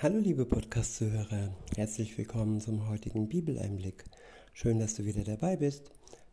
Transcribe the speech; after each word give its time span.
Hallo 0.00 0.18
liebe 0.18 0.46
Podcast-Zuhörer, 0.46 1.52
herzlich 1.74 2.16
willkommen 2.16 2.60
zum 2.60 2.88
heutigen 2.88 3.28
Bibeleinblick. 3.28 4.04
Schön, 4.52 4.78
dass 4.78 4.94
du 4.94 5.04
wieder 5.04 5.24
dabei 5.24 5.56
bist. 5.56 5.90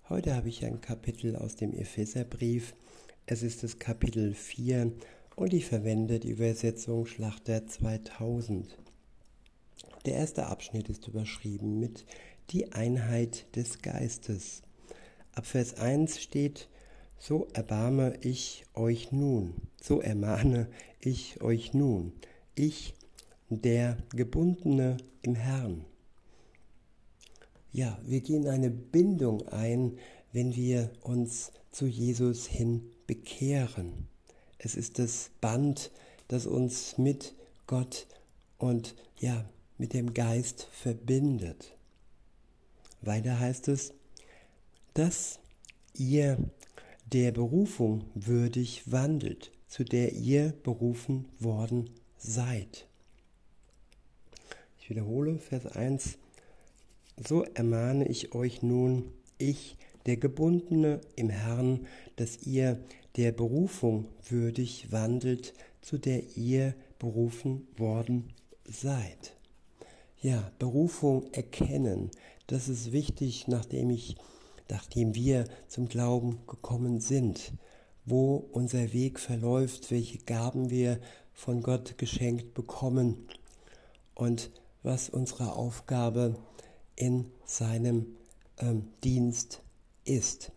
Heute 0.08 0.36
habe 0.36 0.50
ich 0.50 0.64
ein 0.64 0.82
Kapitel 0.82 1.36
aus 1.36 1.56
dem 1.56 1.74
Epheserbrief. 1.74 2.76
Es 3.26 3.42
ist 3.42 3.64
das 3.64 3.80
Kapitel 3.80 4.36
4 4.36 4.92
und 5.36 5.52
ich 5.52 5.66
verwende 5.66 6.20
die 6.20 6.30
Übersetzung 6.30 7.08
Schlachter 7.08 7.66
2000. 7.66 8.78
Der 10.06 10.14
erste 10.14 10.46
Abschnitt 10.46 10.88
ist 10.88 11.08
überschrieben 11.08 11.80
mit 11.80 12.06
die 12.52 12.72
Einheit 12.72 13.48
des 13.56 13.82
Geistes. 13.82 14.62
Ab 15.34 15.48
Vers 15.48 15.74
1 15.80 16.22
steht, 16.22 16.70
so 17.18 17.48
erbarme 17.54 18.14
ich 18.22 18.64
euch 18.76 19.12
nun, 19.12 19.56
so 19.82 20.02
ermahne 20.02 20.68
ich 21.00 21.42
euch 21.42 21.74
nun, 21.74 22.14
ich 22.54 22.94
der 23.50 23.98
Gebundene 24.10 24.98
im 25.22 25.36
Herrn. 25.36 25.86
Ja, 27.72 28.00
wir 28.04 28.22
gehen 28.22 28.48
eine 28.48 28.72
Bindung 28.72 29.48
ein, 29.50 29.98
wenn 30.32 30.56
wir 30.56 30.92
uns 31.02 31.52
zu 31.72 31.86
Jesus 31.86 32.46
hin 32.48 32.90
bekehren. 33.06 34.08
Es 34.58 34.76
ist 34.76 34.98
das 34.98 35.32
Band, 35.42 35.92
das 36.28 36.46
uns 36.46 36.98
mit 36.98 37.36
Gott 37.68 38.08
und 38.58 38.96
ja, 39.20 39.50
mit 39.78 39.94
dem 39.94 40.14
Geist 40.14 40.68
verbindet. 40.72 41.76
Weiter 43.02 43.40
heißt 43.40 43.68
es, 43.68 43.94
dass 44.94 45.40
ihr 45.94 46.38
der 47.12 47.32
Berufung 47.32 48.06
würdig 48.16 48.92
wandelt, 48.92 49.52
zu 49.68 49.84
der 49.84 50.14
ihr 50.14 50.54
berufen 50.64 51.28
worden 51.40 51.90
seid. 52.18 52.88
Ich 54.86 54.92
wiederhole 54.92 55.40
Vers 55.40 55.66
1. 55.66 56.20
So 57.18 57.44
ermahne 57.56 58.08
ich 58.08 58.36
euch 58.36 58.62
nun, 58.62 59.12
ich, 59.40 59.78
der 60.06 60.16
Gebundene 60.16 61.02
im 61.16 61.30
Herrn, 61.30 61.88
dass 62.18 62.46
ihr 62.46 62.80
der 63.16 63.32
Berufung 63.32 64.06
würdig 64.30 64.92
wandelt, 64.92 65.56
zu 65.82 65.98
der 65.98 66.38
ihr 66.38 66.76
berufen 67.00 67.68
worden 67.78 68.32
seid. 68.64 69.36
Ja, 70.22 70.52
Berufung 70.60 71.34
erkennen, 71.34 72.12
das 72.46 72.70
ist 72.70 72.92
wichtig, 72.92 73.48
nachdem 73.48 73.90
ich, 73.90 74.18
nachdem 74.70 75.16
wir 75.16 75.46
zum 75.68 75.90
Glauben 75.90 76.38
gekommen 76.46 77.00
sind, 77.00 77.54
wo 78.06 78.36
unser 78.52 78.94
Weg 78.94 79.20
verläuft, 79.20 79.90
welche 79.90 80.20
Gaben 80.20 80.70
wir 80.70 81.00
von 81.34 81.64
Gott 81.64 81.98
geschenkt 81.98 82.54
bekommen 82.54 83.26
und 84.14 84.52
was 84.86 85.10
unsere 85.10 85.54
Aufgabe 85.54 86.36
in 86.96 87.32
seinem 87.44 88.06
ähm, 88.60 88.88
Dienst 89.04 89.62
ist. 90.06 90.52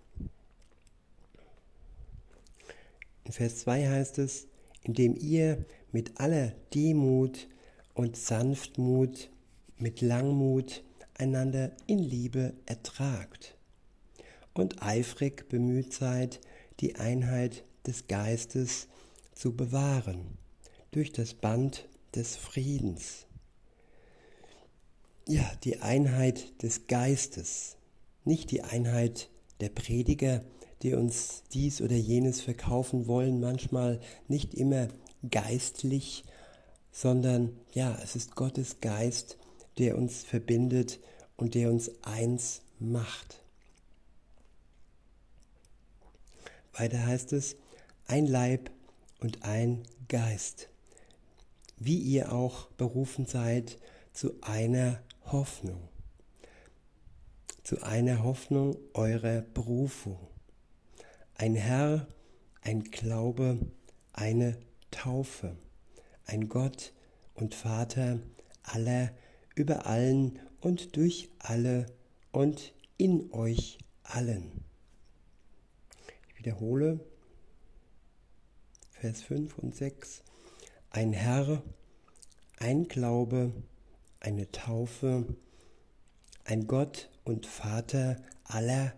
In 3.24 3.32
Vers 3.32 3.58
2 3.60 3.88
heißt 3.88 4.18
es, 4.18 4.46
indem 4.82 5.16
ihr 5.16 5.64
mit 5.92 6.20
aller 6.20 6.52
Demut 6.74 7.48
und 7.94 8.16
Sanftmut, 8.16 9.30
mit 9.78 10.02
Langmut 10.02 10.84
einander 11.14 11.72
in 11.86 11.98
Liebe 11.98 12.52
ertragt 12.66 13.56
und 14.52 14.82
eifrig 14.82 15.48
bemüht 15.48 15.92
seid, 15.92 16.40
die 16.80 16.96
Einheit 16.96 17.64
des 17.86 18.06
Geistes 18.06 18.88
zu 19.34 19.56
bewahren 19.56 20.36
durch 20.90 21.12
das 21.12 21.34
Band 21.34 21.88
des 22.14 22.36
Friedens 22.36 23.27
ja, 25.28 25.44
die 25.62 25.80
Einheit 25.82 26.62
des 26.62 26.86
Geistes, 26.86 27.76
nicht 28.24 28.50
die 28.50 28.62
Einheit 28.62 29.28
der 29.60 29.68
Prediger, 29.68 30.42
die 30.82 30.94
uns 30.94 31.42
dies 31.52 31.82
oder 31.82 31.96
jenes 31.96 32.40
verkaufen 32.40 33.06
wollen, 33.06 33.38
manchmal 33.38 34.00
nicht 34.26 34.54
immer 34.54 34.88
geistlich, 35.30 36.24
sondern 36.92 37.54
ja, 37.74 37.98
es 38.02 38.16
ist 38.16 38.36
Gottes 38.36 38.80
Geist, 38.80 39.36
der 39.76 39.98
uns 39.98 40.24
verbindet 40.24 40.98
und 41.36 41.54
der 41.54 41.70
uns 41.70 41.90
eins 42.02 42.62
macht. 42.78 43.42
Weiter 46.72 47.04
heißt 47.04 47.34
es, 47.34 47.56
ein 48.06 48.26
Leib 48.26 48.70
und 49.20 49.42
ein 49.42 49.82
Geist, 50.08 50.70
wie 51.76 51.98
ihr 51.98 52.32
auch 52.32 52.68
berufen 52.78 53.26
seid 53.26 53.78
zu 54.14 54.32
einer 54.40 55.02
Hoffnung, 55.32 55.88
zu 57.62 57.82
einer 57.82 58.22
Hoffnung 58.22 58.78
eurer 58.94 59.42
Berufung. 59.42 60.18
Ein 61.34 61.54
Herr, 61.54 62.08
ein 62.62 62.84
Glaube, 62.84 63.58
eine 64.12 64.58
Taufe, 64.90 65.56
ein 66.24 66.48
Gott 66.48 66.92
und 67.34 67.54
Vater 67.54 68.20
aller, 68.62 69.10
über 69.54 69.86
allen 69.86 70.38
und 70.60 70.96
durch 70.96 71.28
alle 71.38 71.86
und 72.32 72.72
in 72.96 73.30
euch 73.32 73.78
allen. 74.02 74.64
Ich 76.28 76.38
wiederhole 76.38 77.00
Vers 78.92 79.22
5 79.22 79.58
und 79.58 79.76
6. 79.76 80.22
Ein 80.90 81.12
Herr, 81.12 81.62
ein 82.58 82.88
Glaube, 82.88 83.52
eine 84.20 84.50
Taufe, 84.50 85.24
ein 86.44 86.66
Gott 86.66 87.08
und 87.24 87.46
Vater 87.46 88.16
aller, 88.44 88.92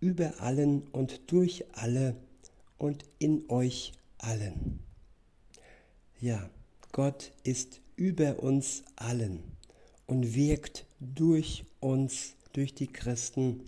über 0.00 0.40
allen 0.40 0.82
und 0.88 1.30
durch 1.30 1.64
alle 1.72 2.16
und 2.78 3.04
in 3.18 3.48
euch 3.48 3.92
allen. 4.18 4.80
Ja, 6.20 6.50
Gott 6.92 7.32
ist 7.44 7.80
über 7.96 8.42
uns 8.42 8.84
allen 8.96 9.42
und 10.06 10.34
wirkt 10.34 10.86
durch 11.00 11.64
uns, 11.80 12.34
durch 12.52 12.74
die 12.74 12.86
Christen 12.86 13.60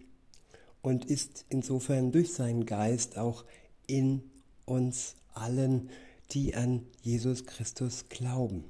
und 0.83 1.05
ist 1.05 1.45
insofern 1.49 2.13
durch 2.13 2.33
seinen 2.33 2.67
Geist 2.67 3.19
auch 3.19 3.45
in 3.87 4.23
uns 4.65 5.17
allen, 5.35 5.91
die 6.33 6.55
an 6.55 6.87
Jesus 7.03 7.45
Christus 7.47 8.09
glauben. 8.09 8.65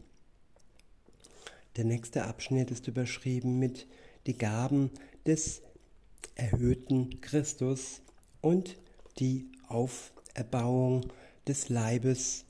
Der 1.77 1.85
nächste 1.85 2.25
Abschnitt 2.25 2.71
ist 2.71 2.89
überschrieben 2.89 3.59
mit 3.59 3.87
die 4.27 4.37
Gaben 4.37 4.91
des 5.27 5.63
erhöhten 6.35 7.21
Christus 7.21 8.03
und 8.41 8.77
die 9.19 9.47
Auferbauung 9.69 11.07
des 11.47 11.69
Leibes 11.69 12.45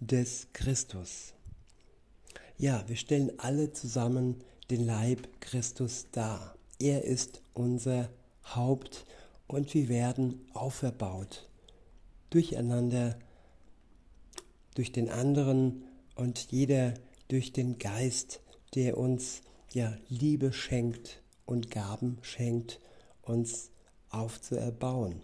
des 0.00 0.48
Christus. 0.52 1.34
Ja, 2.56 2.84
wir 2.86 2.96
stellen 2.96 3.32
alle 3.38 3.72
zusammen 3.72 4.42
den 4.70 4.86
Leib 4.86 5.28
Christus 5.40 6.06
dar. 6.12 6.56
Er 6.78 7.04
ist 7.04 7.42
unser 7.52 8.10
Haupt 8.54 9.04
und 9.46 9.74
wir 9.74 9.88
werden 9.88 10.40
auferbaut 10.54 11.48
durcheinander, 12.30 13.16
durch 14.74 14.90
den 14.90 15.08
anderen 15.08 15.84
und 16.16 16.50
jeder 16.50 16.94
durch 17.28 17.52
den 17.52 17.78
Geist 17.78 18.40
der 18.74 18.98
uns 18.98 19.42
ja 19.72 19.96
Liebe 20.08 20.52
schenkt 20.52 21.22
und 21.46 21.70
Gaben 21.70 22.18
schenkt, 22.22 22.80
uns 23.22 23.70
aufzuerbauen. 24.10 25.20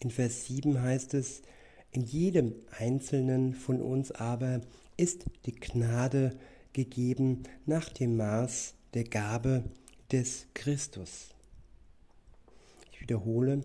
In 0.00 0.10
Vers 0.10 0.46
7 0.46 0.80
heißt 0.80 1.14
es, 1.14 1.42
in 1.90 2.02
jedem 2.02 2.54
Einzelnen 2.78 3.54
von 3.54 3.80
uns 3.80 4.12
aber 4.12 4.60
ist 4.96 5.24
die 5.46 5.54
Gnade 5.54 6.36
gegeben 6.72 7.44
nach 7.64 7.88
dem 7.88 8.16
Maß 8.16 8.74
der 8.94 9.04
Gabe 9.04 9.64
des 10.12 10.46
Christus. 10.54 11.28
Ich 12.92 13.00
wiederhole, 13.00 13.62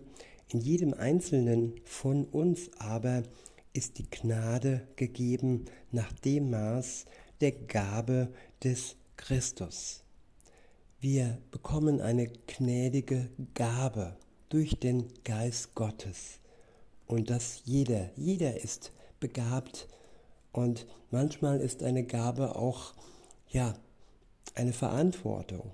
in 0.48 0.60
jedem 0.60 0.94
Einzelnen 0.94 1.74
von 1.84 2.24
uns 2.24 2.70
aber 2.78 3.22
ist 3.72 3.98
die 3.98 4.08
Gnade 4.10 4.86
gegeben 4.96 5.66
nach 5.90 6.12
dem 6.12 6.50
Maß 6.50 7.06
der 7.42 7.52
Gabe 7.52 8.32
des 8.62 8.94
Christus. 9.16 10.04
Wir 11.00 11.38
bekommen 11.50 12.00
eine 12.00 12.28
gnädige 12.46 13.30
Gabe 13.54 14.16
durch 14.48 14.78
den 14.78 15.08
Geist 15.24 15.74
Gottes. 15.74 16.38
Und 17.08 17.30
dass 17.30 17.62
jeder, 17.64 18.10
jeder 18.16 18.62
ist 18.62 18.92
begabt. 19.18 19.88
Und 20.52 20.86
manchmal 21.10 21.60
ist 21.60 21.82
eine 21.82 22.04
Gabe 22.04 22.54
auch, 22.54 22.94
ja, 23.48 23.74
eine 24.54 24.72
Verantwortung. 24.72 25.72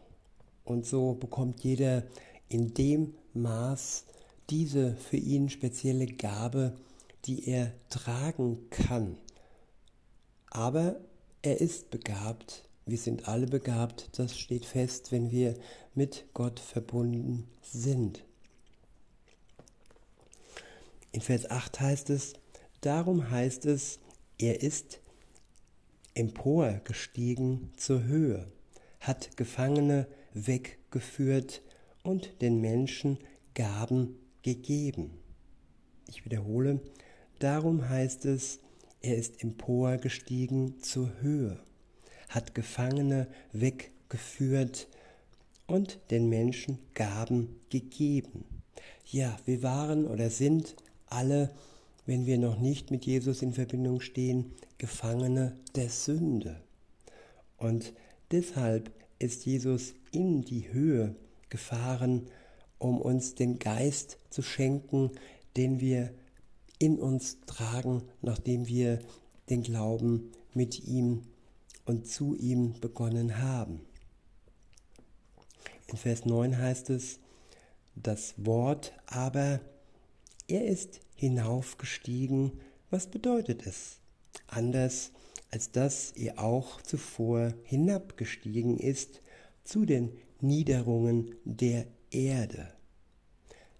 Und 0.64 0.86
so 0.86 1.14
bekommt 1.14 1.62
jeder 1.62 2.04
in 2.48 2.72
dem 2.72 3.12
Maß 3.34 4.06
diese 4.48 4.96
für 4.96 5.18
ihn 5.18 5.50
spezielle 5.50 6.06
Gabe, 6.06 6.78
die 7.26 7.46
er 7.46 7.74
tragen 7.90 8.70
kann. 8.70 9.18
Aber 10.50 10.98
er 11.42 11.60
ist 11.60 11.90
begabt. 11.90 12.68
Wir 12.86 12.98
sind 12.98 13.28
alle 13.28 13.46
begabt. 13.46 14.10
Das 14.18 14.38
steht 14.38 14.64
fest, 14.64 15.12
wenn 15.12 15.30
wir 15.30 15.54
mit 15.94 16.26
Gott 16.34 16.60
verbunden 16.60 17.48
sind. 17.62 18.24
In 21.12 21.20
Vers 21.20 21.50
8 21.50 21.80
heißt 21.80 22.10
es, 22.10 22.34
darum 22.80 23.30
heißt 23.30 23.66
es, 23.66 23.98
er 24.38 24.62
ist 24.62 25.00
emporgestiegen 26.14 27.72
zur 27.76 28.04
Höhe, 28.04 28.50
hat 29.00 29.36
Gefangene 29.36 30.06
weggeführt 30.34 31.62
und 32.02 32.40
den 32.42 32.60
Menschen 32.60 33.18
Gaben 33.54 34.18
gegeben. 34.42 35.18
Ich 36.08 36.24
wiederhole, 36.24 36.80
darum 37.38 37.88
heißt 37.88 38.24
es, 38.26 38.60
er 39.00 39.16
ist 39.16 39.42
emporgestiegen 39.42 40.82
zur 40.82 41.10
Höhe, 41.20 41.58
hat 42.28 42.54
Gefangene 42.54 43.28
weggeführt 43.52 44.88
und 45.66 45.98
den 46.10 46.28
Menschen 46.28 46.78
Gaben 46.94 47.60
gegeben. 47.70 48.44
Ja, 49.04 49.38
wir 49.44 49.62
waren 49.62 50.06
oder 50.06 50.30
sind 50.30 50.76
alle, 51.06 51.50
wenn 52.06 52.26
wir 52.26 52.38
noch 52.38 52.58
nicht 52.58 52.90
mit 52.90 53.06
Jesus 53.06 53.42
in 53.42 53.52
Verbindung 53.52 54.00
stehen, 54.00 54.52
Gefangene 54.78 55.56
der 55.74 55.90
Sünde. 55.90 56.60
Und 57.56 57.92
deshalb 58.30 58.90
ist 59.18 59.46
Jesus 59.46 59.94
in 60.12 60.42
die 60.42 60.72
Höhe 60.72 61.14
gefahren, 61.48 62.28
um 62.78 63.00
uns 63.00 63.34
den 63.34 63.58
Geist 63.58 64.18
zu 64.30 64.42
schenken, 64.42 65.10
den 65.56 65.80
wir 65.80 66.12
in 66.78 66.98
uns 66.98 67.38
tragen, 67.46 68.02
nachdem 68.22 68.66
wir 68.66 69.00
den 69.50 69.62
Glauben 69.62 70.32
mit 70.54 70.84
ihm 70.84 71.22
und 71.84 72.06
zu 72.06 72.34
ihm 72.34 72.74
begonnen 72.80 73.38
haben. 73.38 73.80
In 75.86 75.96
Vers 75.96 76.26
9 76.26 76.58
heißt 76.58 76.90
es, 76.90 77.18
das 77.94 78.34
Wort 78.36 78.92
aber 79.06 79.60
er 80.46 80.66
ist 80.66 81.00
hinaufgestiegen. 81.14 82.60
Was 82.90 83.06
bedeutet 83.06 83.66
es? 83.66 83.98
Anders 84.46 85.10
als 85.50 85.72
dass 85.72 86.12
er 86.12 86.38
auch 86.38 86.82
zuvor 86.82 87.54
hinabgestiegen 87.64 88.78
ist 88.78 89.22
zu 89.64 89.84
den 89.86 90.12
Niederungen 90.40 91.34
der 91.44 91.86
Erde. 92.10 92.72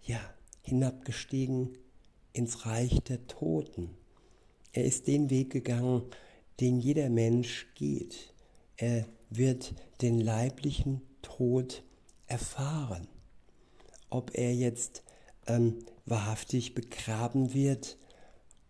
Ja, 0.02 0.20
hinabgestiegen 0.62 1.76
ins 2.32 2.66
Reich 2.66 3.00
der 3.00 3.26
Toten. 3.26 3.90
Er 4.72 4.84
ist 4.84 5.06
den 5.06 5.30
Weg 5.30 5.50
gegangen, 5.50 6.02
den 6.60 6.78
jeder 6.78 7.08
Mensch 7.08 7.68
geht. 7.74 8.34
Er 8.76 9.06
wird 9.30 9.74
den 10.02 10.20
leiblichen 10.20 11.02
Tod 11.22 11.82
erfahren. 12.26 13.08
Ob 14.10 14.30
er 14.34 14.54
jetzt 14.54 15.02
ähm, 15.46 15.78
wahrhaftig 16.06 16.74
begraben 16.74 17.52
wird 17.54 17.98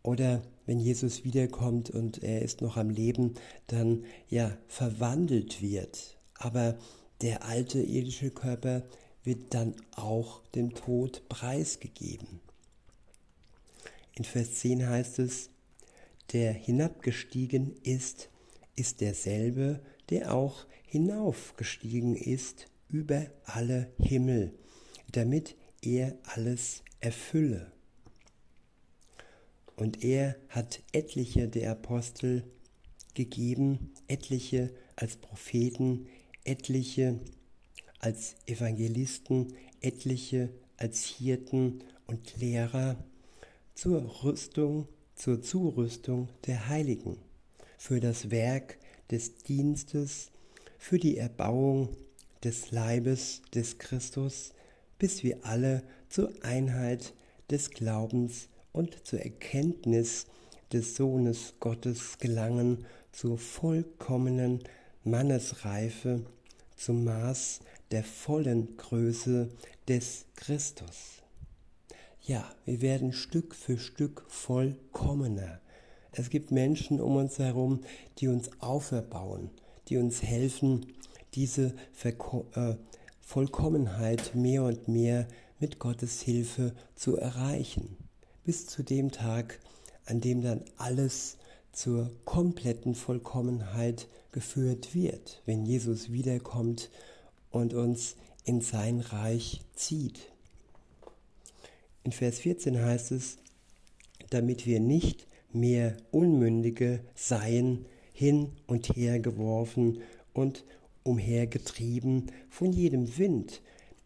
oder 0.02 0.43
wenn 0.66 0.81
Jesus 0.81 1.25
wiederkommt 1.25 1.90
und 1.90 2.22
er 2.22 2.43
ist 2.43 2.61
noch 2.61 2.76
am 2.76 2.90
Leben, 2.90 3.34
dann 3.66 4.04
ja 4.28 4.56
verwandelt 4.66 5.62
wird. 5.62 6.19
Aber 6.34 6.78
der 7.20 7.44
alte 7.44 7.82
irdische 7.82 8.31
Körper 8.31 8.82
wird 9.25 9.54
dann 9.54 9.75
auch 9.94 10.43
dem 10.54 10.75
Tod 10.75 11.28
preisgegeben. 11.28 12.40
In 14.19 14.25
Vers 14.25 14.56
10 14.56 14.88
heißt 14.88 15.20
es, 15.20 15.49
der 16.32 16.53
hinabgestiegen 16.53 17.76
ist, 17.85 18.31
ist 18.75 19.00
derselbe, 19.00 19.81
der 20.11 20.35
auch 20.35 20.67
hinaufgestiegen 20.87 22.17
ist 22.17 22.67
über 22.88 23.26
alle 23.44 23.93
Himmel, 24.03 24.59
damit 25.12 25.55
er 25.82 26.19
alles 26.25 26.82
erfülle. 26.99 27.70
Und 29.76 30.03
er 30.03 30.35
hat 30.49 30.82
etliche 30.91 31.47
der 31.47 31.71
Apostel 31.71 32.43
gegeben, 33.14 33.93
etliche 34.09 34.75
als 34.97 35.14
Propheten, 35.14 36.09
etliche 36.43 37.21
als 38.00 38.35
Evangelisten, 38.47 39.55
etliche 39.81 40.49
als 40.76 41.05
Hirten 41.05 41.85
und 42.09 42.37
Lehrer 42.38 42.97
zur 43.78 44.25
Rüstung, 44.25 44.88
zur 45.14 45.40
Zurüstung 45.40 46.28
der 46.48 46.69
Heiligen, 46.69 47.16
für 47.76 48.00
das 48.00 48.32
Werk 48.32 48.76
des 49.08 49.36
Dienstes, 49.36 50.32
für 50.78 50.98
die 50.98 51.16
Erbauung 51.16 51.88
des 52.42 52.72
Leibes 52.72 53.40
des 53.54 53.78
Christus, 53.78 54.52
bis 54.98 55.22
wir 55.22 55.46
alle 55.46 55.84
zur 56.08 56.32
Einheit 56.42 57.14
des 57.52 57.70
Glaubens 57.70 58.48
und 58.72 59.06
zur 59.06 59.20
Erkenntnis 59.20 60.26
des 60.72 60.96
Sohnes 60.96 61.54
Gottes 61.60 62.19
gelangen, 62.19 62.84
zur 63.12 63.38
vollkommenen 63.38 64.58
Mannesreife, 65.04 66.26
zum 66.75 67.04
Maß 67.04 67.60
der 67.92 68.02
vollen 68.02 68.76
Größe 68.76 69.50
des 69.86 70.26
Christus. 70.34 71.22
Ja, 72.28 72.44
wir 72.66 72.82
werden 72.82 73.14
Stück 73.14 73.54
für 73.54 73.78
Stück 73.78 74.22
vollkommener. 74.28 75.62
Es 76.12 76.28
gibt 76.28 76.50
Menschen 76.50 77.00
um 77.00 77.16
uns 77.16 77.38
herum, 77.38 77.80
die 78.19 78.28
uns 78.28 78.50
auferbauen, 78.60 79.48
die 79.88 79.96
uns 79.96 80.22
helfen, 80.22 80.92
diese 81.32 81.72
Verko 81.94 82.44
äh, 82.54 82.75
Vollkommenheit 83.22 84.34
mehr 84.34 84.64
und 84.64 84.88
mehr 84.88 85.26
mit 85.58 85.78
Gottes 85.78 86.20
Hilfe 86.20 86.75
zu 86.94 87.16
erreichen, 87.16 87.96
bis 88.44 88.66
zu 88.66 88.82
dem 88.82 89.10
Tag, 89.10 89.58
an 90.04 90.20
dem 90.20 90.42
dann 90.42 90.60
alles 90.76 91.38
zur 91.72 92.10
kompletten 92.26 92.94
Vollkommenheit 92.94 94.06
geführt 94.32 94.94
wird, 94.94 95.40
wenn 95.46 95.64
Jesus 95.64 96.12
wiederkommt 96.12 96.90
und 97.50 97.72
uns 97.72 98.16
in 98.44 98.60
sein 98.60 99.00
Reich 99.00 99.62
zieht. 99.75 100.27
In 102.05 102.12
Vers 102.12 102.41
14 102.41 102.81
heißt 102.81 103.12
es, 103.12 103.39
damit 104.31 104.67
wir 104.67 104.81
nicht 104.81 105.27
mehr 105.53 105.97
Unmündige 106.11 107.00
seien, 107.15 107.87
hin 108.12 108.50
und 108.67 108.97
her 108.97 109.21
geworfen 109.21 110.00
und 110.33 110.64
umhergetrieben 111.05 112.33
von 112.50 112.73
jedem 112.73 113.17
Wind 113.17 113.62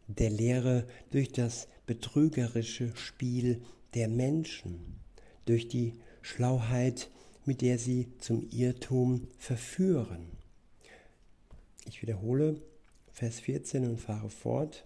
der 0.07 0.31
Lehre 0.31 0.87
durch 1.11 1.33
das 1.33 1.67
betrügerische 1.87 2.95
Spiel 2.95 3.63
der 3.95 4.09
Menschen, 4.09 5.01
durch 5.47 5.69
die 5.69 5.95
Schlauheit, 6.21 7.11
mit 7.45 7.61
der 7.63 7.79
sie 7.79 8.09
zum 8.19 8.47
Irrtum 8.51 9.29
verführen. 9.39 10.27
Ich 11.89 12.03
wiederhole 12.03 12.61
Vers 13.13 13.41
14 13.41 13.85
und 13.89 13.99
fahre 13.99 14.31
fort, 14.31 14.85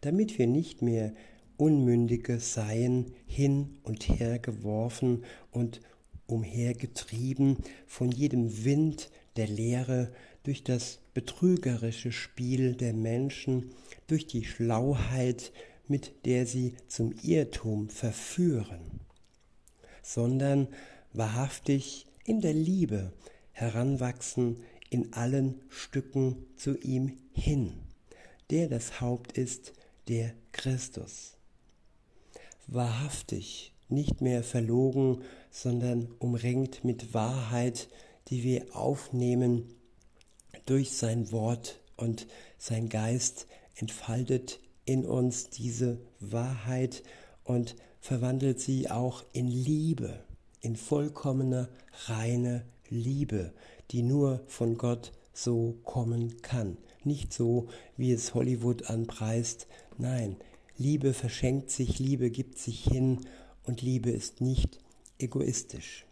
damit 0.00 0.38
wir 0.38 0.46
nicht 0.46 0.82
mehr 0.82 1.14
Unmündige 1.56 2.38
seien, 2.40 3.12
hin 3.26 3.78
und 3.82 4.08
her 4.08 4.38
geworfen 4.38 5.24
und 5.50 5.80
umhergetrieben 6.26 7.58
von 7.86 8.10
jedem 8.10 8.64
Wind 8.64 9.10
der 9.36 9.46
Lehre 9.46 10.12
durch 10.42 10.64
das 10.64 10.98
betrügerische 11.14 12.12
Spiel 12.12 12.74
der 12.74 12.92
Menschen, 12.92 13.70
durch 14.06 14.26
die 14.26 14.44
Schlauheit, 14.44 15.52
mit 15.88 16.26
der 16.26 16.46
sie 16.46 16.74
zum 16.88 17.14
Irrtum 17.22 17.88
verführen, 17.88 19.00
sondern 20.02 20.68
wahrhaftig 21.12 22.06
in 22.24 22.40
der 22.40 22.54
Liebe 22.54 23.12
heranwachsen 23.52 24.62
in 24.90 25.12
allen 25.12 25.60
Stücken 25.68 26.46
zu 26.56 26.76
ihm 26.78 27.16
hin, 27.32 27.72
der 28.50 28.68
das 28.68 29.00
Haupt 29.00 29.36
ist, 29.36 29.72
der 30.08 30.32
Christus. 30.52 31.35
Wahrhaftig, 32.66 33.72
nicht 33.88 34.20
mehr 34.20 34.42
verlogen, 34.42 35.22
sondern 35.50 36.08
umringt 36.18 36.84
mit 36.84 37.14
Wahrheit, 37.14 37.88
die 38.28 38.42
wir 38.42 38.74
aufnehmen 38.74 39.68
durch 40.64 40.92
sein 40.92 41.30
Wort 41.30 41.80
und 41.96 42.26
sein 42.58 42.88
Geist 42.88 43.46
entfaltet 43.76 44.60
in 44.84 45.04
uns 45.04 45.50
diese 45.50 46.00
Wahrheit 46.20 47.02
und 47.44 47.76
verwandelt 48.00 48.60
sie 48.60 48.90
auch 48.90 49.24
in 49.32 49.48
Liebe, 49.48 50.24
in 50.60 50.76
vollkommene, 50.76 51.68
reine 52.06 52.64
Liebe, 52.88 53.52
die 53.90 54.02
nur 54.02 54.42
von 54.46 54.76
Gott 54.76 55.12
so 55.32 55.76
kommen 55.84 56.40
kann. 56.42 56.78
Nicht 57.04 57.32
so, 57.32 57.68
wie 57.96 58.12
es 58.12 58.34
Hollywood 58.34 58.90
anpreist. 58.90 59.66
Nein, 59.98 60.36
Liebe 60.78 61.14
verschenkt 61.14 61.70
sich, 61.70 61.98
Liebe 61.98 62.30
gibt 62.30 62.58
sich 62.58 62.84
hin 62.84 63.20
und 63.64 63.82
Liebe 63.82 64.10
ist 64.10 64.40
nicht 64.40 64.78
egoistisch. 65.18 66.04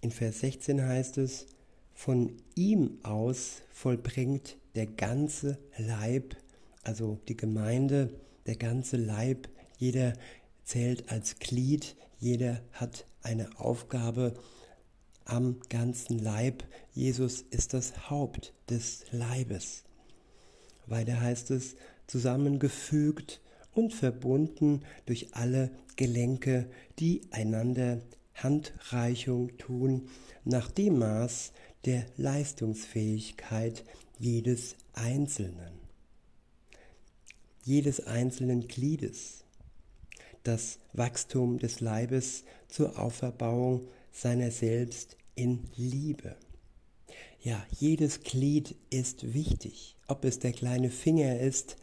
In 0.00 0.10
Vers 0.10 0.40
16 0.40 0.82
heißt 0.82 1.18
es, 1.18 1.46
von 1.92 2.32
ihm 2.54 2.98
aus 3.02 3.60
vollbringt 3.70 4.56
der 4.74 4.86
ganze 4.86 5.58
Leib, 5.76 6.34
also 6.82 7.18
die 7.28 7.36
Gemeinde, 7.36 8.08
der 8.46 8.56
ganze 8.56 8.96
Leib, 8.96 9.48
jeder 9.76 10.14
zählt 10.64 11.10
als 11.10 11.38
Glied, 11.38 11.96
jeder 12.18 12.62
hat 12.72 13.04
eine 13.22 13.60
Aufgabe 13.60 14.34
am 15.26 15.60
ganzen 15.68 16.18
Leib. 16.18 16.64
Jesus 16.94 17.42
ist 17.50 17.74
das 17.74 18.08
Haupt 18.08 18.54
des 18.70 19.04
Leibes. 19.10 19.84
Weiter 20.90 21.20
heißt 21.20 21.50
es, 21.50 21.76
zusammengefügt 22.06 23.40
und 23.72 23.94
verbunden 23.94 24.82
durch 25.06 25.34
alle 25.34 25.70
Gelenke, 25.96 26.66
die 26.98 27.22
einander 27.30 28.00
Handreichung 28.34 29.56
tun, 29.58 30.08
nach 30.44 30.70
dem 30.70 30.98
Maß 30.98 31.52
der 31.84 32.06
Leistungsfähigkeit 32.16 33.84
jedes 34.18 34.76
Einzelnen, 34.92 35.72
jedes 37.64 38.06
einzelnen 38.06 38.66
Gliedes. 38.66 39.44
Das 40.42 40.78
Wachstum 40.94 41.58
des 41.58 41.80
Leibes 41.80 42.44
zur 42.68 42.98
Auferbauung 42.98 43.86
seiner 44.10 44.50
selbst 44.50 45.16
in 45.34 45.60
Liebe. 45.76 46.36
Ja, 47.42 47.64
jedes 47.70 48.20
Glied 48.20 48.76
ist 48.90 49.32
wichtig, 49.32 49.96
ob 50.08 50.26
es 50.26 50.40
der 50.40 50.52
kleine 50.52 50.90
Finger 50.90 51.40
ist, 51.40 51.76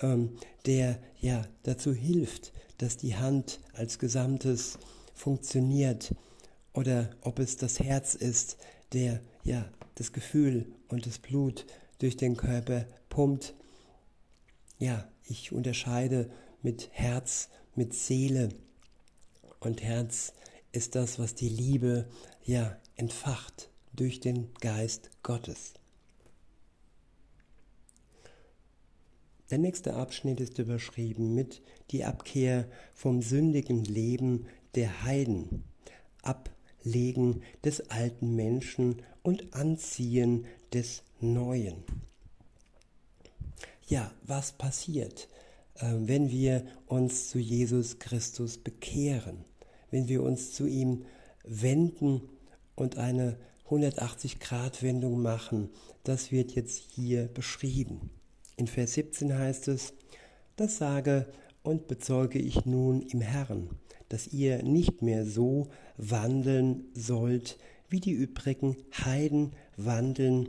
ähm, 0.00 0.36
der 0.64 1.02
ja 1.20 1.44
dazu 1.64 1.92
hilft, 1.92 2.52
dass 2.78 2.98
die 2.98 3.16
Hand 3.16 3.58
als 3.72 3.98
Gesamtes 3.98 4.78
funktioniert, 5.12 6.14
oder 6.72 7.10
ob 7.20 7.40
es 7.40 7.56
das 7.56 7.80
Herz 7.80 8.14
ist, 8.14 8.58
der 8.92 9.20
ja 9.42 9.68
das 9.96 10.12
Gefühl 10.12 10.72
und 10.88 11.04
das 11.04 11.18
Blut 11.18 11.66
durch 11.98 12.16
den 12.16 12.36
Körper 12.36 12.86
pumpt. 13.08 13.54
Ja, 14.78 15.10
ich 15.24 15.50
unterscheide 15.50 16.30
mit 16.62 16.90
Herz, 16.92 17.48
mit 17.74 17.92
Seele. 17.92 18.50
Und 19.58 19.82
Herz 19.82 20.32
ist 20.70 20.94
das, 20.94 21.18
was 21.18 21.34
die 21.34 21.48
Liebe 21.48 22.08
ja 22.44 22.78
entfacht 22.94 23.71
durch 23.94 24.20
den 24.20 24.52
Geist 24.60 25.10
Gottes. 25.22 25.74
Der 29.50 29.58
nächste 29.58 29.94
Abschnitt 29.94 30.40
ist 30.40 30.58
überschrieben 30.58 31.34
mit 31.34 31.60
die 31.90 32.04
Abkehr 32.04 32.66
vom 32.94 33.20
sündigen 33.20 33.84
Leben 33.84 34.46
der 34.74 35.04
Heiden, 35.04 35.64
Ablegen 36.22 37.42
des 37.62 37.90
alten 37.90 38.34
Menschen 38.34 39.02
und 39.22 39.52
Anziehen 39.52 40.46
des 40.72 41.02
Neuen. 41.20 41.84
Ja, 43.88 44.10
was 44.22 44.52
passiert, 44.52 45.28
äh, 45.74 45.92
wenn 45.98 46.30
wir 46.30 46.64
uns 46.86 47.28
zu 47.28 47.38
Jesus 47.38 47.98
Christus 47.98 48.56
bekehren, 48.56 49.44
wenn 49.90 50.08
wir 50.08 50.22
uns 50.22 50.52
zu 50.52 50.66
ihm 50.66 51.04
wenden 51.44 52.22
und 52.74 52.96
eine 52.96 53.36
180-Grad-Wendung 53.72 55.22
machen? 55.22 55.70
Das 56.04 56.30
wird 56.30 56.52
jetzt 56.52 56.78
hier 56.78 57.26
beschrieben. 57.26 58.10
In 58.56 58.66
Vers 58.66 58.94
17 58.94 59.36
heißt 59.36 59.68
es, 59.68 59.94
das 60.56 60.76
sage 60.76 61.26
und 61.62 61.88
bezeuge 61.88 62.38
ich 62.38 62.66
nun 62.66 63.02
im 63.02 63.20
Herrn, 63.20 63.70
dass 64.08 64.28
ihr 64.28 64.62
nicht 64.62 65.00
mehr 65.02 65.24
so 65.24 65.68
wandeln 65.96 66.84
sollt, 66.94 67.58
wie 67.88 68.00
die 68.00 68.12
übrigen 68.12 68.76
Heiden 69.04 69.52
wandeln 69.76 70.48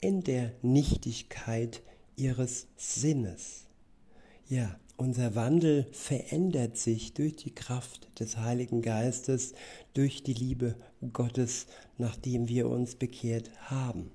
in 0.00 0.22
der 0.22 0.52
Nichtigkeit 0.62 1.82
ihres 2.16 2.68
Sinnes. 2.76 3.66
Ja, 4.48 4.78
unser 5.02 5.34
Wandel 5.34 5.88
verändert 5.90 6.76
sich 6.76 7.12
durch 7.12 7.34
die 7.34 7.52
Kraft 7.52 8.20
des 8.20 8.36
Heiligen 8.36 8.82
Geistes, 8.82 9.52
durch 9.94 10.22
die 10.22 10.32
Liebe 10.32 10.76
Gottes, 11.12 11.66
nachdem 11.98 12.48
wir 12.48 12.68
uns 12.68 12.94
bekehrt 12.94 13.50
haben. 13.62 14.12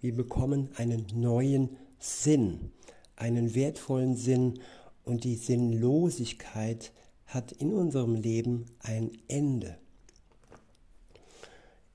Wir 0.00 0.16
bekommen 0.16 0.68
einen 0.74 1.06
neuen 1.14 1.76
Sinn, 2.00 2.72
einen 3.14 3.54
wertvollen 3.54 4.16
Sinn 4.16 4.58
und 5.04 5.22
die 5.22 5.36
Sinnlosigkeit 5.36 6.90
hat 7.26 7.52
in 7.52 7.72
unserem 7.72 8.16
Leben 8.16 8.66
ein 8.80 9.12
Ende. 9.28 9.78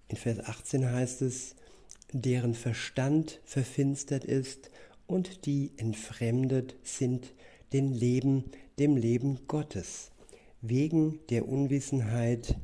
In 0.08 0.16
Vers 0.16 0.40
18 0.40 0.90
heißt 0.90 1.22
es, 1.22 1.56
deren 2.14 2.54
Verstand 2.54 3.42
verfinstert 3.44 4.24
ist 4.24 4.72
und 5.06 5.46
die 5.46 5.74
entfremdet 5.76 6.76
sind 6.84 7.34
den 7.74 7.92
Leben, 7.94 8.46
dem 8.80 8.98
Leben 8.98 9.40
Gottes, 9.48 10.12
wegen 10.62 11.20
der 11.30 11.48
Unwissenheit, 11.48 12.58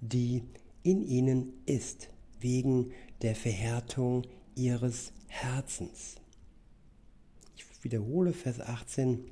die 0.00 0.42
in 0.82 1.02
ihnen 1.02 1.52
ist, 1.66 2.08
wegen 2.40 2.92
der 3.22 3.34
Verhärtung 3.34 4.26
ihres 4.54 5.12
Herzens 5.26 6.16
wiederhole 7.82 8.32
Vers 8.32 8.60
18. 8.60 9.24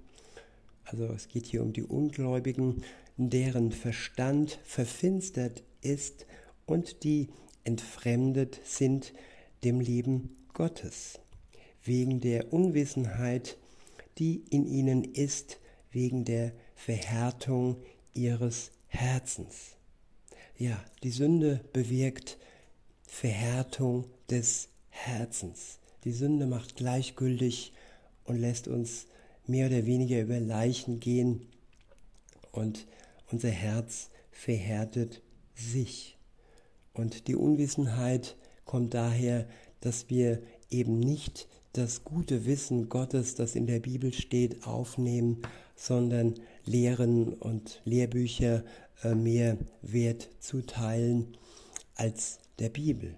Also 0.84 1.06
es 1.06 1.28
geht 1.28 1.46
hier 1.46 1.62
um 1.62 1.72
die 1.72 1.82
Ungläubigen, 1.82 2.82
deren 3.16 3.72
Verstand 3.72 4.58
verfinstert 4.64 5.62
ist 5.80 6.26
und 6.64 7.02
die 7.04 7.28
entfremdet 7.64 8.60
sind 8.64 9.12
dem 9.64 9.80
Leben 9.80 10.36
Gottes, 10.52 11.18
wegen 11.82 12.20
der 12.20 12.52
Unwissenheit, 12.52 13.58
die 14.18 14.44
in 14.50 14.66
ihnen 14.66 15.04
ist, 15.04 15.58
wegen 15.90 16.24
der 16.24 16.52
Verhärtung 16.74 17.76
ihres 18.14 18.70
Herzens. 18.88 19.76
Ja, 20.58 20.82
die 21.02 21.10
Sünde 21.10 21.64
bewirkt 21.72 22.38
Verhärtung 23.06 24.06
des 24.30 24.68
Herzens. 24.88 25.78
Die 26.04 26.12
Sünde 26.12 26.46
macht 26.46 26.76
gleichgültig, 26.76 27.72
und 28.26 28.38
lässt 28.38 28.68
uns 28.68 29.06
mehr 29.46 29.68
oder 29.68 29.86
weniger 29.86 30.20
über 30.20 30.40
Leichen 30.40 31.00
gehen 31.00 31.46
und 32.52 32.86
unser 33.30 33.50
Herz 33.50 34.10
verhärtet 34.30 35.22
sich. 35.54 36.18
Und 36.92 37.28
die 37.28 37.36
Unwissenheit 37.36 38.36
kommt 38.64 38.94
daher, 38.94 39.48
dass 39.80 40.10
wir 40.10 40.42
eben 40.70 40.98
nicht 40.98 41.48
das 41.76 42.04
gute 42.04 42.46
Wissen 42.46 42.88
Gottes, 42.88 43.34
das 43.34 43.54
in 43.54 43.66
der 43.66 43.80
Bibel 43.80 44.12
steht, 44.12 44.66
aufnehmen, 44.66 45.42
sondern 45.74 46.34
Lehren 46.64 47.34
und 47.34 47.80
Lehrbücher 47.84 48.64
äh, 49.02 49.14
mehr 49.14 49.58
Wert 49.82 50.28
zuteilen 50.40 51.36
als 51.94 52.38
der 52.58 52.70
Bibel. 52.70 53.16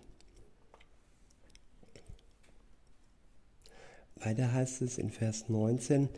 Weiter 4.16 4.52
heißt 4.52 4.82
es 4.82 4.98
in 4.98 5.10
Vers 5.10 5.48
19, 5.48 6.08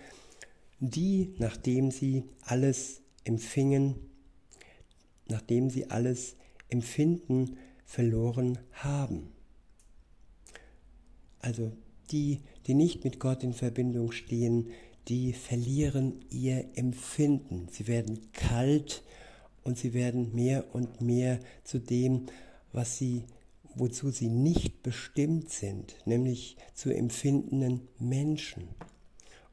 die, 0.78 1.34
nachdem 1.38 1.90
sie 1.90 2.24
alles 2.40 3.02
empfingen, 3.24 3.96
nachdem 5.28 5.68
sie 5.68 5.90
alles 5.90 6.36
empfinden, 6.70 7.58
verloren 7.84 8.58
haben. 8.72 9.32
Also 11.40 11.72
die, 12.12 12.40
die 12.66 12.74
nicht 12.74 13.04
mit 13.04 13.20
Gott 13.20 13.42
in 13.42 13.52
Verbindung 13.52 14.12
stehen, 14.12 14.68
die 15.08 15.32
verlieren 15.32 16.20
ihr 16.30 16.64
Empfinden. 16.74 17.68
Sie 17.70 17.86
werden 17.86 18.32
kalt 18.32 19.02
und 19.64 19.78
sie 19.78 19.94
werden 19.94 20.34
mehr 20.34 20.74
und 20.74 21.00
mehr 21.00 21.40
zu 21.64 21.78
dem, 21.78 22.26
was 22.72 22.98
sie 22.98 23.24
wozu 23.74 24.10
sie 24.10 24.28
nicht 24.28 24.82
bestimmt 24.82 25.50
sind, 25.50 25.94
nämlich 26.04 26.56
zu 26.74 26.90
empfindenden 26.90 27.88
Menschen. 27.98 28.68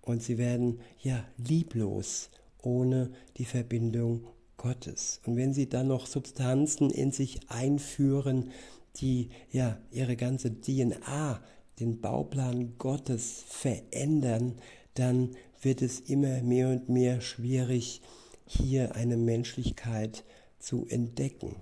Und 0.01 0.23
sie 0.23 0.37
werden 0.37 0.79
ja 1.01 1.25
lieblos 1.37 2.29
ohne 2.61 3.11
die 3.37 3.45
Verbindung 3.45 4.27
Gottes. 4.57 5.21
Und 5.25 5.35
wenn 5.35 5.53
sie 5.53 5.69
dann 5.69 5.87
noch 5.87 6.07
Substanzen 6.07 6.89
in 6.89 7.11
sich 7.11 7.49
einführen, 7.49 8.51
die 8.97 9.29
ja 9.51 9.77
ihre 9.91 10.15
ganze 10.15 10.59
DNA, 10.59 11.41
den 11.79 12.01
Bauplan 12.01 12.77
Gottes 12.77 13.43
verändern, 13.47 14.55
dann 14.93 15.35
wird 15.61 15.81
es 15.81 15.99
immer 15.99 16.41
mehr 16.41 16.69
und 16.69 16.89
mehr 16.89 17.21
schwierig, 17.21 18.01
hier 18.45 18.95
eine 18.95 19.17
Menschlichkeit 19.17 20.23
zu 20.59 20.85
entdecken. 20.87 21.55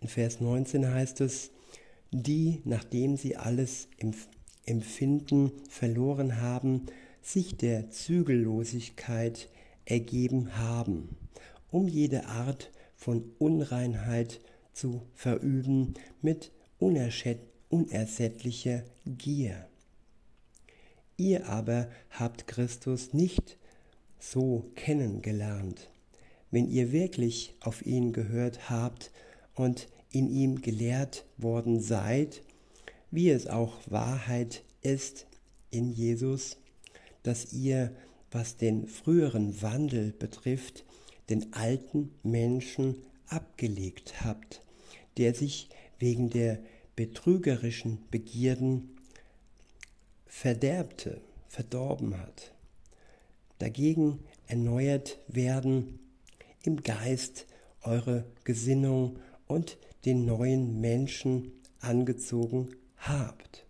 In 0.00 0.08
Vers 0.08 0.40
19 0.40 0.92
heißt 0.92 1.22
es, 1.22 1.50
die, 2.10 2.60
nachdem 2.64 3.16
sie 3.16 3.36
alles 3.36 3.88
Empfinden 4.66 5.50
verloren 5.68 6.40
haben, 6.40 6.86
sich 7.22 7.56
der 7.56 7.90
Zügellosigkeit 7.90 9.48
ergeben 9.86 10.56
haben, 10.56 11.16
um 11.70 11.88
jede 11.88 12.26
Art 12.26 12.70
von 12.96 13.32
Unreinheit 13.38 14.40
zu 14.72 15.02
verüben 15.14 15.94
mit 16.20 16.52
unersättlicher 17.68 18.84
Gier. 19.06 19.66
Ihr 21.16 21.48
aber 21.48 21.88
habt 22.10 22.46
Christus 22.46 23.12
nicht 23.12 23.56
so 24.18 24.70
kennengelernt. 24.74 25.90
Wenn 26.50 26.68
ihr 26.68 26.92
wirklich 26.92 27.54
auf 27.60 27.84
ihn 27.84 28.12
gehört 28.12 28.70
habt 28.70 29.10
und 29.54 29.88
in 30.10 30.28
ihm 30.28 30.62
gelehrt 30.62 31.24
worden 31.36 31.80
seid, 31.80 32.42
wie 33.10 33.30
es 33.30 33.46
auch 33.46 33.78
Wahrheit 33.86 34.64
ist 34.82 35.26
in 35.70 35.90
Jesus, 35.90 36.56
dass 37.22 37.52
ihr, 37.52 37.94
was 38.30 38.56
den 38.56 38.86
früheren 38.86 39.60
Wandel 39.62 40.12
betrifft, 40.12 40.84
den 41.30 41.52
alten 41.52 42.12
Menschen 42.22 42.96
abgelegt 43.26 44.24
habt, 44.24 44.62
der 45.16 45.34
sich 45.34 45.68
wegen 45.98 46.30
der 46.30 46.58
betrügerischen 46.96 47.98
Begierden 48.10 48.96
verderbte, 50.26 51.20
verdorben 51.48 52.18
hat. 52.18 52.52
Dagegen 53.58 54.20
erneuert 54.46 55.18
werden 55.28 55.98
im 56.62 56.82
Geist 56.82 57.46
eure 57.82 58.24
Gesinnung 58.44 59.18
und 59.46 59.78
den 60.04 60.24
neuen 60.24 60.80
Menschen 60.80 61.52
angezogen 61.80 62.74
habt, 62.96 63.66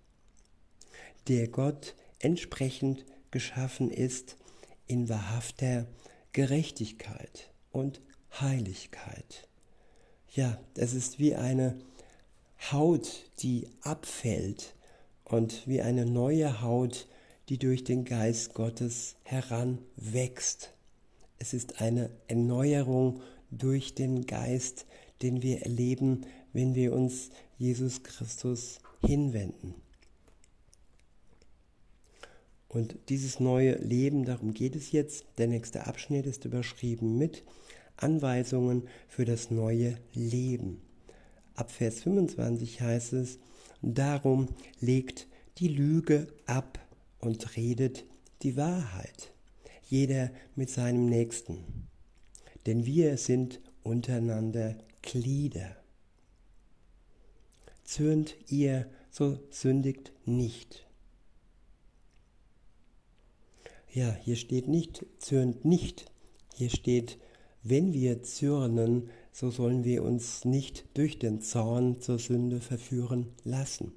der 1.28 1.48
Gott 1.48 1.94
entsprechend 2.18 3.04
geschaffen 3.30 3.90
ist 3.90 4.36
in 4.86 5.08
wahrhafter 5.08 5.86
Gerechtigkeit 6.32 7.52
und 7.70 8.00
Heiligkeit. 8.40 9.48
Ja, 10.34 10.60
es 10.76 10.94
ist 10.94 11.18
wie 11.18 11.34
eine 11.34 11.78
Haut, 12.72 13.30
die 13.40 13.68
abfällt 13.82 14.74
und 15.24 15.66
wie 15.66 15.80
eine 15.82 16.06
neue 16.06 16.62
Haut, 16.62 17.08
die 17.48 17.58
durch 17.58 17.84
den 17.84 18.04
Geist 18.04 18.54
Gottes 18.54 19.16
heranwächst. 19.22 20.72
Es 21.38 21.52
ist 21.52 21.80
eine 21.80 22.10
Erneuerung 22.26 23.20
durch 23.50 23.94
den 23.94 24.26
Geist, 24.26 24.86
den 25.20 25.42
wir 25.42 25.62
erleben, 25.62 26.26
wenn 26.52 26.74
wir 26.74 26.92
uns 26.92 27.30
Jesus 27.58 28.02
Christus 28.02 28.78
hinwenden. 29.04 29.74
Und 32.68 32.96
dieses 33.08 33.40
neue 33.40 33.76
Leben, 33.76 34.24
darum 34.24 34.52
geht 34.54 34.74
es 34.74 34.90
jetzt. 34.90 35.26
Der 35.38 35.46
nächste 35.46 35.86
Abschnitt 35.86 36.26
ist 36.26 36.44
überschrieben 36.44 37.18
mit 37.18 37.44
Anweisungen 37.96 38.88
für 39.06 39.24
das 39.24 39.50
neue 39.50 39.96
Leben. 40.12 40.80
Ab 41.54 41.70
Vers 41.70 42.00
25 42.02 42.80
heißt 42.80 43.12
es, 43.14 43.38
darum 43.80 44.48
legt 44.80 45.28
die 45.58 45.68
Lüge 45.68 46.26
ab 46.46 46.78
und 47.20 47.56
redet 47.56 48.04
die 48.42 48.56
Wahrheit, 48.56 49.32
jeder 49.88 50.30
mit 50.56 50.70
seinem 50.70 51.06
Nächsten. 51.06 51.88
Denn 52.66 52.86
wir 52.86 53.16
sind 53.18 53.60
untereinander 53.82 54.76
Glieder. 55.02 55.76
Zürnt 57.84 58.36
ihr, 58.48 58.86
so 59.10 59.38
sündigt 59.50 60.12
nicht. 60.24 60.86
Ja, 63.92 64.12
hier 64.12 64.34
steht 64.34 64.66
nicht, 64.66 65.06
zürnt 65.18 65.64
nicht. 65.64 66.10
Hier 66.54 66.70
steht, 66.70 67.18
wenn 67.62 67.92
wir 67.92 68.22
zürnen, 68.24 69.08
so 69.34 69.50
sollen 69.50 69.82
wir 69.82 70.04
uns 70.04 70.44
nicht 70.44 70.84
durch 70.94 71.18
den 71.18 71.40
Zorn 71.40 72.00
zur 72.00 72.20
Sünde 72.20 72.60
verführen 72.60 73.32
lassen. 73.42 73.92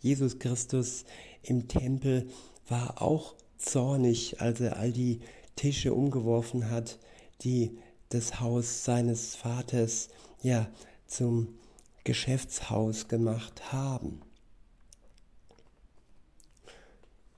Jesus 0.00 0.38
Christus 0.38 1.04
im 1.42 1.66
Tempel 1.66 2.28
war 2.68 3.02
auch 3.02 3.34
zornig, 3.56 4.40
als 4.40 4.60
er 4.60 4.76
all 4.76 4.92
die 4.92 5.18
Tische 5.56 5.92
umgeworfen 5.92 6.70
hat, 6.70 7.00
die 7.42 7.76
das 8.10 8.38
Haus 8.38 8.84
seines 8.84 9.34
Vaters 9.34 10.10
ja 10.42 10.70
zum 11.08 11.58
Geschäftshaus 12.04 13.08
gemacht 13.08 13.72
haben. 13.72 14.20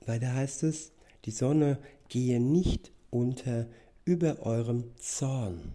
Weiter 0.05 0.31
heißt 0.35 0.61
es, 0.61 0.91
die 1.25 1.31
Sonne 1.31 1.79
gehe 2.07 2.39
nicht 2.39 2.91
unter 3.09 3.65
über 4.05 4.41
eurem 4.41 4.95
Zorn. 4.97 5.73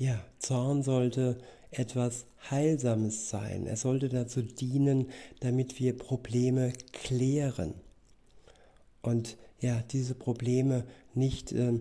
Ja, 0.00 0.24
Zorn 0.38 0.82
sollte 0.82 1.36
etwas 1.70 2.24
Heilsames 2.50 3.28
sein. 3.28 3.66
Er 3.66 3.76
sollte 3.76 4.08
dazu 4.08 4.40
dienen, 4.40 5.10
damit 5.40 5.78
wir 5.78 5.94
Probleme 5.94 6.72
klären. 6.92 7.74
Und 9.02 9.36
ja, 9.60 9.82
diese 9.90 10.14
Probleme 10.14 10.84
nicht 11.12 11.52
äh, 11.52 11.74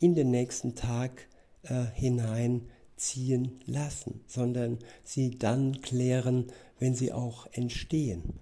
in 0.00 0.14
den 0.14 0.30
nächsten 0.30 0.74
Tag 0.74 1.28
äh, 1.62 1.86
hineinziehen 1.94 3.58
lassen, 3.64 4.20
sondern 4.26 4.78
sie 5.02 5.38
dann 5.38 5.80
klären, 5.80 6.48
wenn 6.78 6.94
sie 6.94 7.10
auch 7.10 7.46
entstehen. 7.52 8.34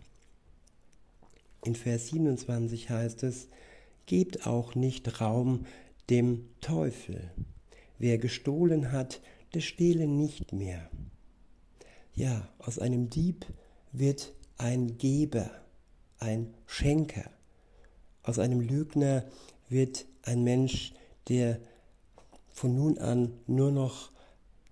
In 1.65 1.77
Vers 1.77 2.09
27 2.09 2.91
heißt 2.91 3.23
es, 3.23 3.47
gebt 4.07 4.49
auch 4.49 4.75
nicht 4.75 5.21
Raum 5.21 5.67
dem 6.09 6.49
Teufel. 6.61 7.31
Wer 8.01 8.17
gestohlen 8.17 8.93
hat, 8.93 9.21
der 9.53 9.61
stehle 9.61 10.07
nicht 10.07 10.55
mehr. 10.55 10.89
Ja, 12.15 12.49
aus 12.59 12.79
einem 12.79 13.11
Dieb 13.11 13.45
wird 13.93 14.33
ein 14.57 14.97
Geber, 14.97 15.51
ein 16.19 16.55
Schenker. 16.65 17.31
Aus 18.23 18.39
einem 18.39 18.61
Lügner 18.61 19.27
wird 19.69 20.07
ein 20.23 20.43
Mensch, 20.43 20.95
der 21.29 21.61
von 22.49 22.75
nun 22.75 22.97
an 22.97 23.35
nur 23.47 23.71
noch 23.71 24.11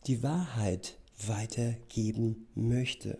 die 0.06 0.22
Wahrheit 0.22 0.96
weitergeben 1.26 2.46
möchte. 2.54 3.18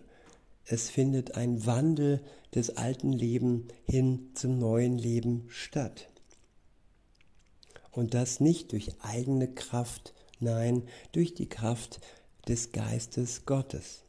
Es 0.65 0.89
findet 0.89 1.35
ein 1.35 1.67
Wandel 1.67 2.23
des 2.55 2.77
alten 2.77 3.13
Lebens 3.13 3.71
hin 3.83 4.31
zum 4.33 4.57
neuen 4.57 4.97
Leben 4.97 5.45
statt. 5.49 6.08
Und 7.91 8.13
das 8.13 8.39
nicht 8.39 8.71
durch 8.71 8.91
eigene 9.01 9.47
Kraft, 9.47 10.13
nein, 10.39 10.83
durch 11.11 11.33
die 11.33 11.49
Kraft 11.49 11.99
des 12.47 12.71
Geistes 12.71 13.45
Gottes. 13.45 14.03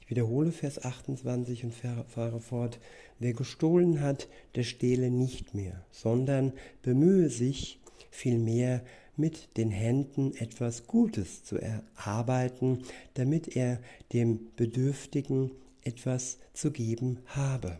Ich 0.00 0.10
wiederhole 0.10 0.52
Vers 0.52 0.84
28 0.84 1.64
und 1.64 1.74
fahre 1.74 2.40
fort. 2.40 2.78
Wer 3.18 3.32
gestohlen 3.32 4.00
hat, 4.00 4.28
der 4.54 4.62
stehle 4.62 5.10
nicht 5.10 5.52
mehr, 5.54 5.84
sondern 5.90 6.52
bemühe 6.82 7.28
sich 7.28 7.80
vielmehr 8.10 8.84
mit 9.16 9.56
den 9.56 9.70
Händen 9.70 10.32
etwas 10.36 10.86
Gutes 10.86 11.42
zu 11.42 11.58
erarbeiten, 11.58 12.84
damit 13.14 13.56
er 13.56 13.80
dem 14.12 14.54
Bedürftigen 14.54 15.50
etwas 15.82 16.38
zu 16.52 16.70
geben 16.70 17.18
habe. 17.26 17.78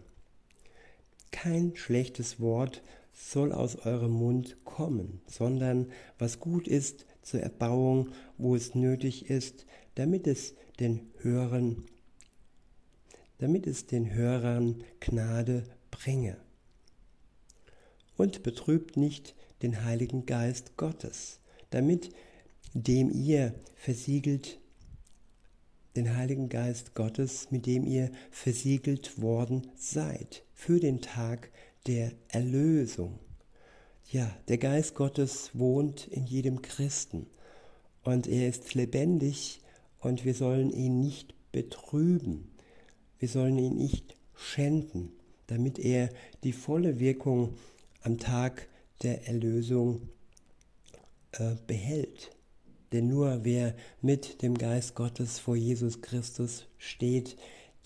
Kein 1.36 1.76
schlechtes 1.76 2.40
Wort 2.40 2.82
soll 3.12 3.52
aus 3.52 3.76
eurem 3.76 4.12
Mund 4.12 4.56
kommen, 4.64 5.20
sondern 5.26 5.90
was 6.18 6.40
gut 6.40 6.66
ist 6.66 7.04
zur 7.20 7.40
Erbauung, 7.40 8.10
wo 8.38 8.56
es 8.56 8.74
nötig 8.74 9.28
ist, 9.28 9.66
damit 9.96 10.26
es 10.26 10.54
den 10.80 11.00
Hörern 11.18 11.84
damit 13.38 13.66
es 13.66 13.86
den 13.86 14.14
Hörern 14.14 14.82
Gnade 15.00 15.64
bringe. 15.90 16.38
Und 18.16 18.42
betrübt 18.42 18.96
nicht 18.96 19.34
den 19.62 19.84
Heiligen 19.84 20.26
Geist 20.26 20.76
Gottes, 20.76 21.40
damit 21.70 22.10
dem 22.72 23.10
ihr 23.10 23.54
versiegelt, 23.74 24.58
den 25.96 26.16
Heiligen 26.16 26.48
Geist 26.48 26.94
Gottes, 26.94 27.50
mit 27.50 27.66
dem 27.66 27.84
ihr 27.84 28.10
versiegelt 28.30 29.20
worden 29.20 29.66
seid, 29.76 30.44
für 30.52 30.78
den 30.78 31.00
Tag 31.00 31.50
der 31.86 32.12
Erlösung. 32.28 33.18
Ja, 34.10 34.36
der 34.48 34.58
Geist 34.58 34.94
Gottes 34.94 35.50
wohnt 35.54 36.06
in 36.08 36.26
jedem 36.26 36.62
Christen 36.62 37.26
und 38.04 38.28
er 38.28 38.48
ist 38.48 38.74
lebendig 38.74 39.60
und 39.98 40.24
wir 40.24 40.34
sollen 40.34 40.70
ihn 40.70 41.00
nicht 41.00 41.34
betrüben. 41.50 42.52
Wir 43.18 43.28
sollen 43.28 43.58
ihn 43.58 43.76
nicht 43.76 44.14
schänden, 44.34 45.12
damit 45.46 45.78
er 45.78 46.10
die 46.44 46.52
volle 46.52 47.00
Wirkung 47.00 47.54
am 48.02 48.18
Tag 48.18 48.68
der 49.02 49.26
Erlösung 49.26 50.08
äh, 51.32 51.56
behält. 51.66 52.35
Denn 52.92 53.08
nur 53.08 53.44
wer 53.44 53.74
mit 54.00 54.42
dem 54.42 54.56
Geist 54.56 54.94
Gottes 54.94 55.38
vor 55.38 55.56
Jesus 55.56 56.00
Christus 56.02 56.66
steht, 56.78 57.36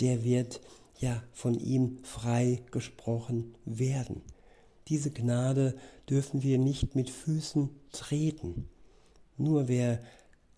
der 0.01 0.25
wird 0.25 0.61
ja 0.99 1.23
von 1.33 1.55
ihm 1.55 1.99
frei 2.03 2.63
gesprochen 2.71 3.55
werden. 3.65 4.23
diese 4.89 5.13
Gnade 5.13 5.77
dürfen 6.09 6.43
wir 6.43 6.59
nicht 6.59 6.97
mit 6.97 7.11
Füßen 7.11 7.71
treten. 7.93 8.69
Nur 9.37 9.69
wer 9.69 10.03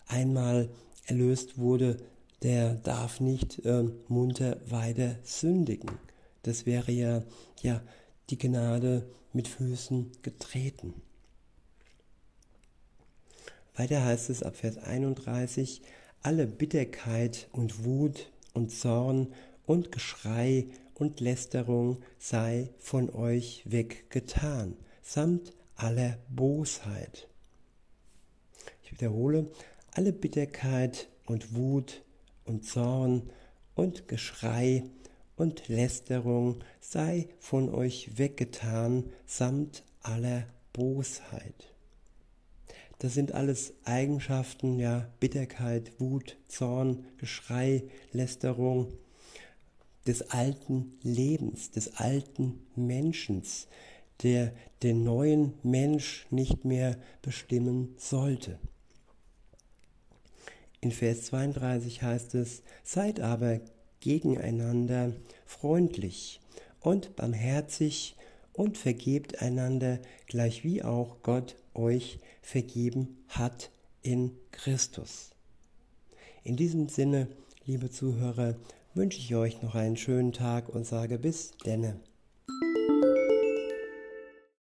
einmal 0.07 0.69
erlöst 1.05 1.57
wurde, 1.59 1.97
der 2.41 2.73
darf 2.73 3.19
nicht 3.19 3.63
äh, 3.63 3.83
munter 4.07 4.59
weiter 4.65 5.17
sündigen. 5.23 5.91
Das 6.41 6.65
wäre 6.65 6.91
ja, 6.91 7.23
ja 7.61 7.81
die 8.29 8.37
Gnade 8.37 9.07
mit 9.33 9.47
Füßen 9.47 10.11
getreten. 10.23 10.93
Weiter 13.75 14.05
heißt 14.05 14.29
es 14.29 14.43
ab 14.43 14.55
Vers 14.55 14.77
31, 14.77 15.81
alle 16.21 16.45
Bitterkeit 16.45 17.49
und 17.51 17.83
Wut 17.83 18.31
und 18.53 18.69
Zorn 18.69 19.33
und 19.65 19.91
Geschrei 19.91 20.67
und 20.93 21.19
Lästerung 21.19 22.03
sei 22.19 22.69
von 22.77 23.09
euch 23.09 23.63
weggetan, 23.65 24.75
samt 25.01 25.53
aller 25.75 26.19
Bosheit. 26.29 27.27
Ich 28.83 28.91
wiederhole, 28.91 29.49
alle 29.91 30.13
Bitterkeit 30.13 31.09
und 31.25 31.55
Wut 31.55 32.03
und 32.45 32.65
Zorn 32.65 33.31
und 33.73 34.07
Geschrei 34.07 34.83
und 35.35 35.67
Lästerung 35.67 36.63
sei 36.79 37.27
von 37.39 37.73
euch 37.73 38.19
weggetan, 38.19 39.11
samt 39.25 39.83
aller 40.03 40.45
Bosheit. 40.73 41.72
Das 43.03 43.15
sind 43.15 43.33
alles 43.33 43.73
Eigenschaften, 43.83 44.79
ja, 44.79 45.09
Bitterkeit, 45.19 45.91
Wut, 45.99 46.37
Zorn, 46.47 47.03
Geschrei, 47.17 47.83
Lästerung 48.13 48.93
des 50.07 50.31
alten 50.31 50.97
Lebens, 51.01 51.71
des 51.71 51.97
alten 51.97 52.61
Menschens, 52.77 53.67
der 54.21 54.53
den 54.83 55.03
neuen 55.03 55.51
Mensch 55.63 56.27
nicht 56.29 56.63
mehr 56.63 56.95
bestimmen 57.21 57.93
sollte. 57.97 58.57
In 60.79 60.93
Vers 60.93 61.23
32 61.23 62.03
heißt 62.03 62.35
es, 62.35 62.63
seid 62.85 63.19
aber 63.19 63.59
gegeneinander 63.99 65.11
freundlich 65.45 66.39
und 66.79 67.17
barmherzig 67.17 68.15
und 68.53 68.77
vergebt 68.77 69.41
einander, 69.41 69.99
gleich 70.25 70.63
wie 70.63 70.83
auch 70.83 71.17
Gott 71.21 71.57
euch 71.73 72.19
vergeben 72.43 73.17
hat 73.29 73.71
in 74.03 74.37
Christus. 74.51 75.31
In 76.43 76.55
diesem 76.57 76.89
Sinne, 76.89 77.27
liebe 77.65 77.89
Zuhörer, 77.89 78.55
wünsche 78.93 79.17
ich 79.17 79.33
euch 79.33 79.61
noch 79.63 79.73
einen 79.73 79.97
schönen 79.97 80.33
Tag 80.33 80.69
und 80.69 80.85
sage 80.85 81.17
bis 81.17 81.51
denne. 81.65 81.99